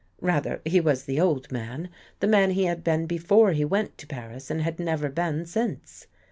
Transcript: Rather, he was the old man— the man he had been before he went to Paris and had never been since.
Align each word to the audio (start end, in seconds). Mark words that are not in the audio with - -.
Rather, 0.19 0.61
he 0.65 0.79
was 0.79 1.03
the 1.03 1.21
old 1.21 1.51
man— 1.51 1.87
the 2.21 2.27
man 2.27 2.49
he 2.49 2.63
had 2.63 2.83
been 2.83 3.05
before 3.05 3.51
he 3.51 3.63
went 3.63 3.95
to 3.99 4.07
Paris 4.07 4.49
and 4.49 4.63
had 4.63 4.79
never 4.79 5.09
been 5.09 5.45
since. 5.45 6.07